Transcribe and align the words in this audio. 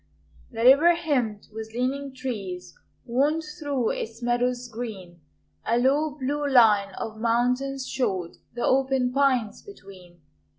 The 0.49 0.63
river 0.63 0.95
hemmed 0.95 1.47
with 1.53 1.73
leaning 1.75 2.11
trees 2.11 2.75
Wound 3.05 3.43
through 3.59 3.91
its 3.91 4.23
meadows 4.23 4.67
green; 4.67 5.21
A 5.63 5.77
low, 5.77 6.09
blue 6.17 6.49
line 6.49 6.95
of 6.95 7.17
mountains 7.17 7.87
showed 7.87 8.37
The 8.55 8.65
open 8.65 9.13
pines 9.13 9.61
between. 9.61 10.19